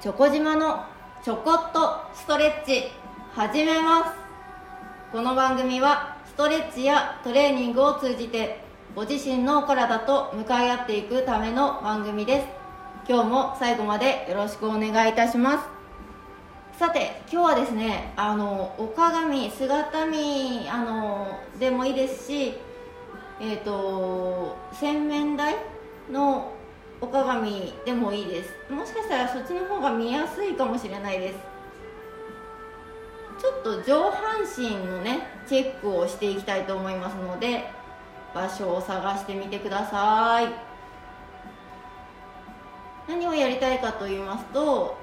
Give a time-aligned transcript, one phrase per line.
[0.00, 0.86] チョコ島の
[1.22, 2.90] ちょこっとストレッチ。
[3.34, 4.12] 始めます。
[5.12, 8.64] この番組はストレッチやトレーニングを通じて
[8.96, 12.46] ご自身の体と向かい合っていくための番組です。
[13.06, 16.78] 今日も最後までよろしくお願いいたします。
[16.78, 22.54] さて今日はですねあのお鏡姿見あのでもいいですし
[23.38, 25.56] えっ、ー、と洗面台
[26.10, 26.54] の
[27.00, 28.50] お鏡でもいいです。
[28.70, 31.38] もしかしたらそっちの方が見やすいかもしれないです。
[33.40, 37.64] ちょっと上半身のねチェックをしていきたいと思いますので
[38.34, 40.48] 場所を探してみてください。
[43.08, 44.96] 何をやりたいかと言いますと,、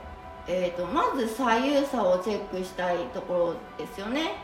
[0.48, 4.36] えーと、まず左右差をチェックしたいところですよね。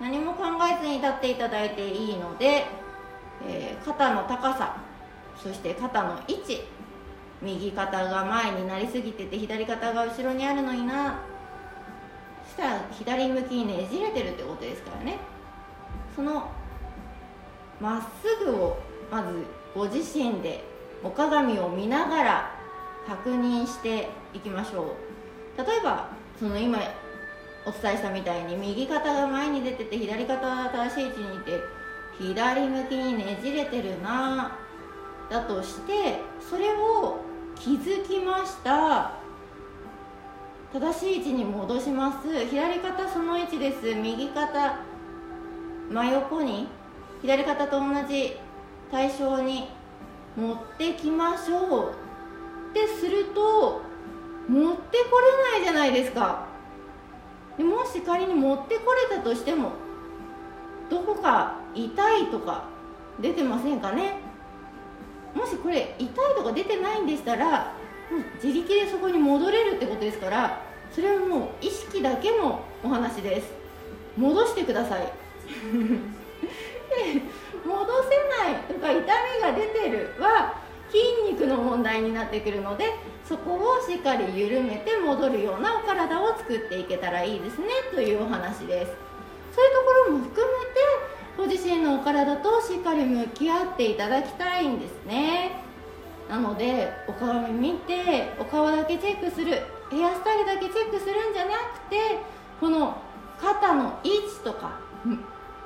[0.00, 2.64] 何も考えずに立っていただいていいので、
[3.46, 4.76] えー、肩の高さ
[5.36, 6.62] そして肩の位置
[7.42, 11.20] 右肩が前になりすぎてて左肩が後ろにあるのにな。
[12.48, 15.18] したら左向きにねじれてるってことですからね。
[16.14, 16.50] その
[17.80, 18.78] まっすぐを
[19.10, 20.64] まずご自身で
[21.02, 22.50] お鏡を見ながら
[23.06, 24.96] 確認していきましょ
[25.56, 25.58] う。
[25.58, 26.78] 例えばその今
[27.66, 31.60] お伝えしたみたいに右肩が前に出てて左肩が正しい位置にいて
[32.18, 34.58] 左向きにねじれてるな。
[35.30, 37.20] だとしてそれを
[37.62, 39.12] 気づきました。
[40.72, 42.46] 正しい位置に戻します。
[42.46, 43.94] 左肩その位置です。
[43.94, 44.78] 右肩
[45.90, 46.68] 真横に
[47.20, 48.38] 左肩と同じ
[48.90, 49.68] 対象に
[50.38, 51.92] 持ってきましょう。
[52.70, 53.82] ってすると
[54.48, 55.20] 持ってこ
[55.52, 56.46] れないじゃないですか。
[57.58, 59.72] でもし仮に持ってこれたとしても
[60.88, 62.64] どこか痛いとか
[63.20, 64.29] 出てませんかね。
[65.34, 67.72] もしこれ痛いとか出てないんでしたら
[68.42, 73.52] 自力でそこに戻れるってことですからそれはもう意識だけのお話です。
[74.16, 75.02] 戻してください。
[77.64, 78.08] 戻せ
[78.42, 79.06] ないとか痛み
[79.40, 80.54] が出てるは
[80.90, 82.92] 筋肉の問題になってくるので
[83.24, 88.92] そこをしっかり緩めて戻るようなお体を作っていけたらいいですねというお話です。
[89.54, 90.59] そういうところも含め
[91.40, 95.52] ご自身のお体としっかり向き合っていただきたいんですね。
[96.28, 99.62] なのでお鏡見てお顔だけチェックする。
[99.90, 102.18] ヘアスタイルだけチェックするんじゃなくて
[102.60, 102.94] この
[103.40, 104.80] 肩の位置とか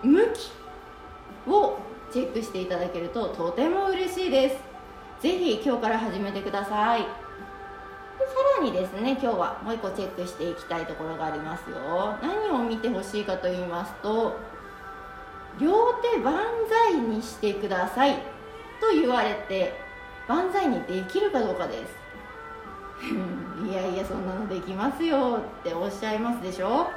[0.04, 1.76] 向きを
[2.12, 4.56] チェックしていただけるととても嬉しいです。
[5.22, 7.00] ぜひ今日から始めてください。
[7.00, 7.06] さ
[8.60, 12.16] らにですね今日はもう一個チェックしていきたいところがありますよ。
[12.22, 14.36] 何を見てほしいかと言いますと
[15.60, 18.15] 両手万歳にしてください。
[18.81, 19.72] と言われて
[20.28, 21.94] 万歳にできるかどうかです。
[23.69, 26.88] いやいやそんなのできますよっておっしゃいますでしょ。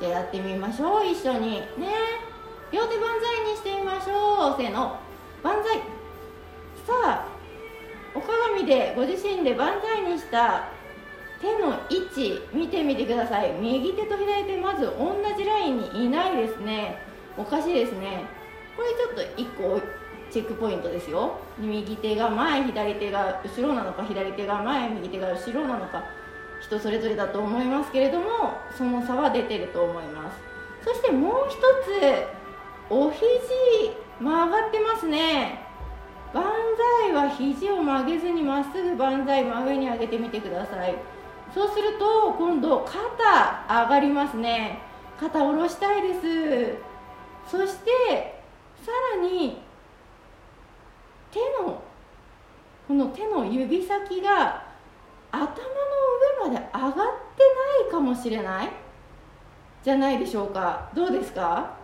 [0.00, 1.50] じゃあやってみましょう一緒に。
[1.50, 1.94] ね。
[2.70, 4.98] 両手万歳にしてみましょうせーの。
[5.42, 5.78] 万歳。
[6.86, 7.26] さあ
[8.14, 10.68] お鏡でご自身で万歳にした
[11.40, 13.52] 手の位置見てみてください。
[13.52, 17.07] 右手と左手まず同じラインにいないですね。
[17.38, 18.24] おかしいですね。
[18.76, 19.80] これちょっと1個
[20.30, 21.38] チェックポイントですよ。
[21.58, 26.04] 右手が前左手が後ろなのか左手が前右手が後ろなのか
[26.60, 28.26] 人それぞれだと思いますけれども
[28.76, 30.38] その差は出てると思います。
[30.84, 31.62] そしてもう一つ
[32.90, 33.22] お肘
[34.20, 35.66] 曲がってますね。
[36.34, 36.44] 万
[37.04, 40.94] 歳は肘を曲げずにまっすぐ万歳真上に上げてみてください。
[41.54, 44.82] そうすると今度肩上がりますね。
[45.18, 46.87] 肩下ろしたいです。
[47.50, 47.90] そして
[48.84, 49.58] さらに
[51.30, 51.82] 手の
[52.86, 54.66] この手の指先が
[55.30, 55.50] 頭の
[56.44, 57.02] 上まで上がって
[57.82, 58.70] ないかもしれない？
[59.82, 60.90] じゃないでしょうか。
[60.94, 61.74] どうですか？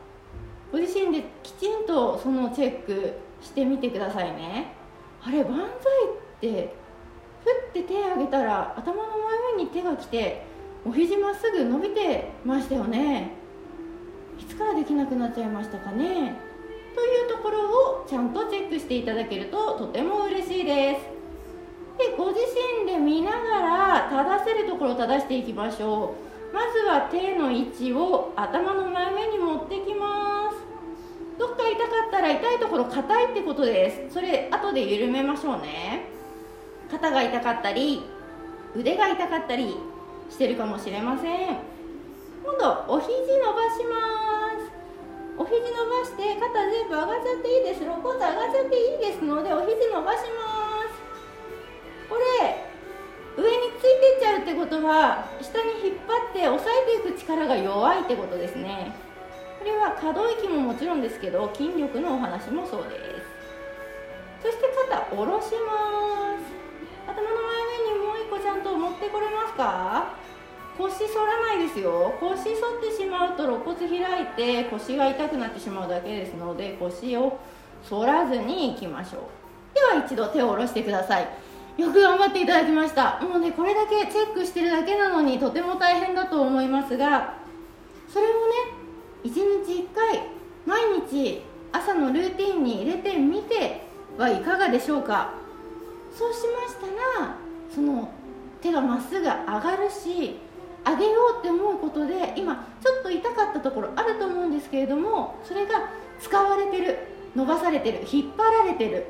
[0.73, 4.73] ご自身できちんとそのチェックしてみてくださいね。
[5.23, 5.59] あれ万
[6.41, 6.75] 歳って
[7.45, 9.03] ふって手を挙げたら頭の
[9.57, 10.43] 真上に手が来て
[10.87, 13.33] お肘まっすぐ伸びてましたよね。
[14.55, 16.37] つからできなくなっちゃいましたかね？
[16.95, 17.59] というところ
[18.03, 21.01] をちゃんとチェックしていただけるととても嬉しいです。
[21.99, 22.41] でご自
[22.85, 26.15] 身で見ながら正せるところを正していきましょ
[26.53, 26.55] う。
[26.55, 30.57] まずは手の位置を頭の真上に持ってきます。
[31.37, 34.15] どっか痛かったら痛いところ硬いってことです。
[34.15, 36.07] それ後で緩めましょうね。
[36.91, 38.03] 肩が痛かったり
[38.77, 39.77] 腕が痛かったり
[40.31, 41.59] してるかもしれません。
[42.45, 44.44] 今度お肘伸ばします。
[45.37, 47.83] お肘伸ばして肩全部上がっちゃっていいです。
[47.83, 50.95] 肋骨上がっちゃっていいですのでお肘伸ばします。
[52.09, 52.65] これ
[53.37, 58.95] 上についてっちゃうってことは下に引っ張って押さえていく力が弱いってことですね。
[59.59, 62.95] これは可動域ももちろんですけど筋力のお話もそうで
[64.41, 64.51] す。
[64.51, 66.47] そして肩下ろします。
[67.11, 70.15] 頭の前上にもう一個ちゃんと持ってこれますか？
[70.79, 72.15] 腰反らないですよ。
[72.21, 77.39] 腰反ってしまうと肋骨開いて腰が痛くなってしまうだけですので腰を
[77.89, 79.75] 反らずにいきましょう。
[79.75, 81.29] では一度手を下ろしてください。
[81.77, 83.21] よく頑張っていただきました。
[83.21, 87.35] もうねこれだけチェックしてるだけなのにとても大変だと思いますが
[88.09, 88.35] それをね
[89.25, 90.23] 1日1回
[90.67, 91.43] 毎日
[91.73, 93.83] 朝のルーティンに入れてみて
[94.17, 95.35] はいかがでしょうか。
[96.17, 96.87] そうしました
[97.21, 97.37] ら
[97.75, 98.09] その
[98.63, 100.37] 手がまっすぐ上がるし
[100.87, 105.91] 上げようって思うことで今ちょっと痛かったところあると思うんですけれどもそれが
[106.21, 106.99] 使われてる
[107.35, 109.07] 伸ばされてる引っ張られてる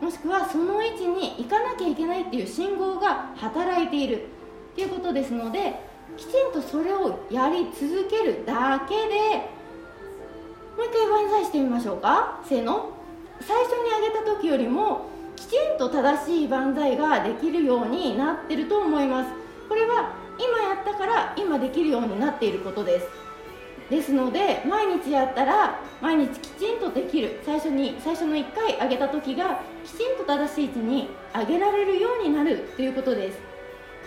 [0.00, 4.22] もしくはその位置に行かなきゃいけないっていう信号が働いている
[4.72, 5.74] っていうことですので
[6.16, 9.60] きちんとそれをやり続けるだけで
[10.76, 12.40] もう一回万歳してみましょうか？
[12.48, 12.90] せーの
[13.40, 15.06] 最初に上げた時よりも
[15.36, 19.30] きちんと正しい万歳ができるようになってると思います。
[19.68, 20.12] これは
[20.90, 23.08] ったから今できるようになっていることです。
[23.90, 27.40] ですので毎日やったら毎日きちんとできる。
[27.44, 33.38] 最初に最初の1回上げた時がきちんと正しい位置に上げられるようになるということです。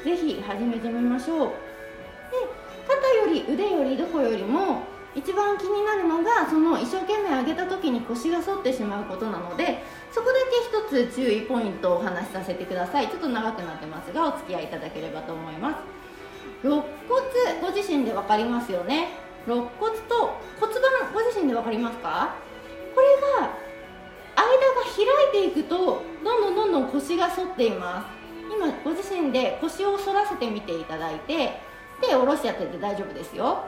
[0.04, 1.40] ぜひ始めてみましょう。
[1.48, 1.54] で
[2.88, 4.84] 肩より腕よりどこよりも
[5.16, 10.34] 一番気になるのがその一生懸命上げた時に腰が反ってしまうことなのでそこだ
[10.90, 13.10] け一つ注意ポイントをお話しさせてください。
[13.10, 16.03] ちょっと長くなってますがお付き合いいただければと思います。
[16.64, 17.22] 肋骨
[17.62, 19.10] ご自身で分かりますよね？
[19.46, 22.36] 肋骨と骨盤ご自身で分かりますか？
[22.96, 23.08] これ
[23.42, 23.50] が
[24.36, 24.50] 間が
[25.32, 28.08] 開いていくとどんどんどんどん腰が反っています。
[28.56, 31.60] 今ご自身で腰を反らせてみていただいて
[32.00, 33.66] 手下ろしちゃってて大丈夫ですよ。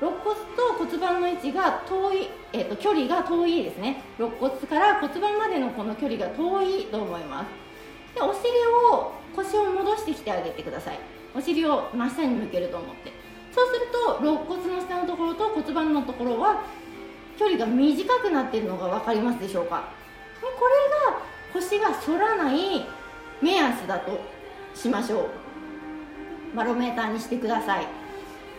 [0.00, 4.02] 肋骨と骨盤の位置が遠い、えー、と距離が遠いですね。
[4.18, 8.14] 肋骨から骨盤までのこの距離が遠いと思います。
[8.14, 8.48] でお尻
[8.90, 10.98] を腰を戻してきてあげてください。
[11.38, 13.12] お尻を真下に向けると思って。
[13.54, 16.62] そうすると肋骨の下のところと骨盤のところは
[17.38, 19.84] 距離が短くなっているのが分かりますでしょうか？
[20.40, 22.84] これが腰が反らない
[23.40, 24.20] 目安だと
[24.74, 25.28] しましょ
[26.52, 26.56] う。
[26.56, 27.86] バロメーターにしてください。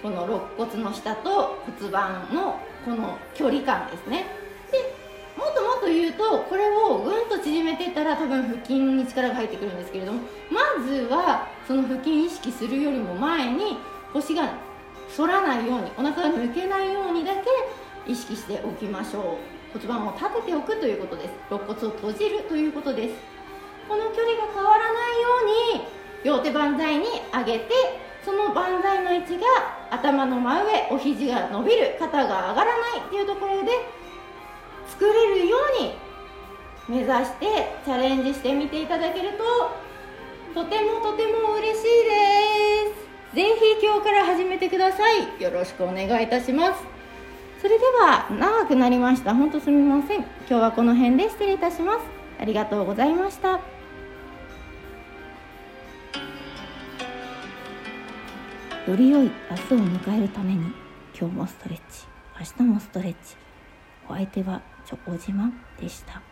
[0.01, 4.25] この肋骨の下と骨盤のこの距離感ですね。
[5.99, 13.77] 言うとこれをぐんと縮めていったら多分腹筋に力が入ってくるんですけれどもまずはその腹筋意識するよりも前に
[14.13, 14.53] 腰が
[15.15, 19.37] 反らないようにお腹が抜けないようにだけ意識しておきましょ
[19.75, 19.77] う。
[19.77, 21.33] 骨盤を立てておくということです。
[21.51, 23.15] 肋骨を閉じるということです。
[23.87, 25.27] この距離が変わらないよ
[25.73, 25.85] うに
[26.23, 27.73] 両手万歳に上げて
[28.23, 29.45] その万歳の位置が
[29.89, 33.71] 頭の真上お肘が伸びる肩が上がらないっていうところで
[34.89, 35.93] 作れるように
[36.87, 37.45] 目指して
[37.85, 42.93] チャレンジしてみていただけるととてもとても嬉しいで
[43.31, 43.35] す。
[43.35, 45.41] ぜひ今日から始めてください。
[45.41, 46.83] よろしくお願いいたします。
[47.61, 49.35] それでは長くなりました。
[49.35, 50.21] 本当すみません。
[50.21, 51.99] 今日はこの辺で失礼いたします。
[52.41, 53.59] ありがとうございました。
[58.87, 60.73] より良い明日を迎えるために
[61.15, 62.07] 今日もストレッチ
[62.39, 63.48] 明日もストレッチ。
[64.09, 66.28] お相手はちょおじまでした。